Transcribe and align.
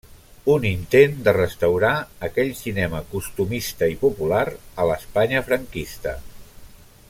Un 0.51 0.63
intent 0.67 1.11
de 1.27 1.33
restaurar 1.37 1.91
aquell 2.29 2.49
cinema 2.61 3.03
costumista 3.13 3.91
i 3.95 3.99
popular 4.07 4.43
a 4.55 4.89
l'Espanya 4.93 5.45
franquista. 5.51 6.17